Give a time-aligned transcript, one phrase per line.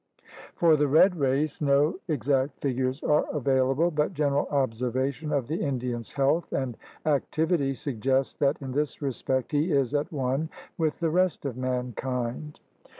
[0.55, 2.15] For the red race, no THE APPROACHES TO AMERICA 9
[2.49, 8.57] exact figures are available, but general observation of the Indian's health and activity suggests that
[8.63, 12.59] in this respect he is at one with the rest of mankind.